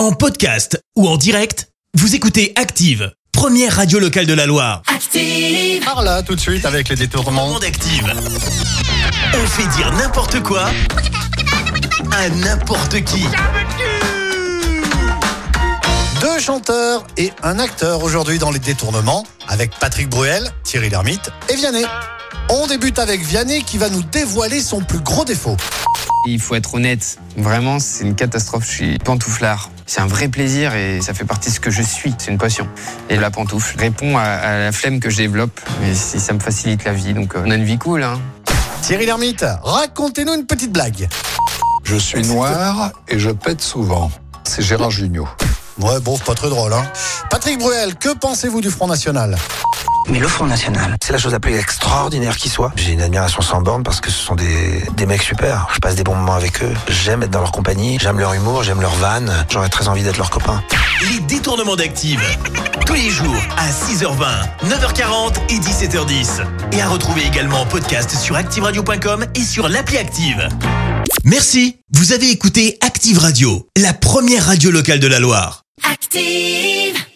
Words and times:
En 0.00 0.12
podcast 0.12 0.82
ou 0.96 1.06
en 1.06 1.18
direct, 1.18 1.68
vous 1.92 2.14
écoutez 2.14 2.54
Active, 2.56 3.12
première 3.32 3.76
radio 3.76 3.98
locale 3.98 4.24
de 4.24 4.32
la 4.32 4.46
Loire. 4.46 4.80
Active. 4.86 5.84
Par 5.84 6.02
là, 6.02 6.22
tout 6.22 6.34
de 6.34 6.40
suite, 6.40 6.64
avec 6.64 6.88
les 6.88 6.96
détournements. 6.96 7.48
Monde 7.48 7.64
Active. 7.64 8.10
On 9.34 9.46
fait 9.46 9.76
dire 9.76 9.92
n'importe 9.92 10.42
quoi 10.42 10.70
à 12.12 12.30
n'importe 12.30 13.04
qui. 13.04 13.26
Deux 16.22 16.38
chanteurs 16.38 17.04
et 17.18 17.30
un 17.42 17.58
acteur 17.58 18.02
aujourd'hui 18.02 18.38
dans 18.38 18.50
les 18.50 18.58
détournements, 18.58 19.26
avec 19.48 19.70
Patrick 19.80 20.08
Bruel, 20.08 20.50
Thierry 20.64 20.88
Lhermitte 20.88 21.30
et 21.50 21.56
Vianney. 21.56 21.84
On 22.48 22.66
débute 22.66 22.98
avec 22.98 23.20
Vianney 23.20 23.64
qui 23.64 23.76
va 23.76 23.90
nous 23.90 24.02
dévoiler 24.02 24.62
son 24.62 24.80
plus 24.80 25.00
gros 25.00 25.26
défaut. 25.26 25.58
Il 26.26 26.38
faut 26.38 26.54
être 26.54 26.74
honnête, 26.74 27.18
vraiment 27.36 27.78
c'est 27.78 28.04
une 28.04 28.14
catastrophe, 28.14 28.64
je 28.66 28.70
suis 28.70 28.98
pantouflard. 28.98 29.70
C'est 29.86 30.02
un 30.02 30.06
vrai 30.06 30.28
plaisir 30.28 30.74
et 30.74 31.00
ça 31.00 31.14
fait 31.14 31.24
partie 31.24 31.48
de 31.48 31.54
ce 31.54 31.60
que 31.60 31.70
je 31.70 31.82
suis, 31.82 32.14
c'est 32.18 32.30
une 32.30 32.36
passion. 32.38 32.68
Et 33.08 33.16
la 33.16 33.30
pantoufle 33.30 33.78
répond 33.78 34.18
à, 34.18 34.22
à 34.22 34.58
la 34.58 34.72
flemme 34.72 35.00
que 35.00 35.08
je 35.08 35.16
développe, 35.16 35.58
et 35.82 35.94
si 35.94 36.20
ça 36.20 36.34
me 36.34 36.38
facilite 36.38 36.84
la 36.84 36.92
vie, 36.92 37.14
donc 37.14 37.34
euh, 37.34 37.42
on 37.44 37.50
a 37.50 37.54
une 37.54 37.64
vie 37.64 37.78
cool. 37.78 38.02
Hein. 38.02 38.20
Thierry 38.82 39.06
Lhermitte, 39.06 39.46
racontez-nous 39.62 40.34
une 40.34 40.46
petite 40.46 40.72
blague. 40.72 41.08
Je 41.84 41.96
suis 41.96 42.22
noir 42.26 42.92
et 43.08 43.18
je 43.18 43.30
pète 43.30 43.62
souvent. 43.62 44.10
C'est 44.44 44.62
Gérard 44.62 44.90
Jugnot. 44.90 45.28
Ouais, 45.78 46.00
bon, 46.00 46.16
c'est 46.16 46.24
pas 46.24 46.34
très 46.34 46.50
drôle, 46.50 46.74
hein. 46.74 46.84
Patrick 47.30 47.58
Bruel, 47.58 47.94
que 47.94 48.14
pensez-vous 48.14 48.60
du 48.60 48.70
Front 48.70 48.86
National? 48.88 49.36
Mais 50.08 50.18
le 50.18 50.26
Front 50.28 50.46
National, 50.46 50.96
c'est 51.02 51.12
la 51.12 51.18
chose 51.18 51.32
la 51.32 51.40
plus 51.40 51.54
extraordinaire 51.54 52.36
qui 52.36 52.48
soit. 52.48 52.72
J'ai 52.76 52.92
une 52.92 53.02
admiration 53.02 53.42
sans 53.42 53.60
borne 53.60 53.82
parce 53.82 54.00
que 54.00 54.10
ce 54.10 54.18
sont 54.18 54.34
des, 54.34 54.82
des 54.96 55.06
mecs 55.06 55.22
super. 55.22 55.68
Je 55.74 55.78
passe 55.78 55.94
des 55.94 56.02
bons 56.02 56.14
moments 56.14 56.34
avec 56.34 56.62
eux. 56.62 56.72
J'aime 56.88 57.22
être 57.22 57.30
dans 57.30 57.40
leur 57.40 57.52
compagnie. 57.52 57.98
J'aime 58.00 58.18
leur 58.18 58.34
humour, 58.34 58.62
j'aime 58.62 58.80
leur 58.80 58.94
vanne. 58.96 59.32
J'aurais 59.50 59.68
très 59.68 59.88
envie 59.88 60.02
d'être 60.02 60.16
leur 60.18 60.30
copain. 60.30 60.62
Les 61.12 61.20
détournements 61.20 61.76
d'Active. 61.76 62.20
Tous 62.86 62.94
les 62.94 63.10
jours 63.10 63.36
à 63.56 63.68
6h20, 63.70 64.68
9h40 64.68 65.36
et 65.50 65.58
17h10. 65.58 66.44
Et 66.72 66.82
à 66.82 66.88
retrouver 66.88 67.22
également 67.24 67.60
en 67.60 67.66
podcast 67.66 68.10
sur 68.10 68.36
ActiveRadio.com 68.36 69.26
et 69.34 69.42
sur 69.42 69.68
l'appli 69.68 69.98
Active. 69.98 70.48
Merci. 71.24 71.76
Vous 71.92 72.12
avez 72.12 72.30
écouté 72.30 72.78
Active 72.80 73.18
Radio, 73.18 73.68
la 73.76 73.92
première 73.92 74.46
radio 74.46 74.70
locale 74.70 75.00
de 75.00 75.06
la 75.06 75.20
Loire. 75.20 75.62
Active. 75.90 77.09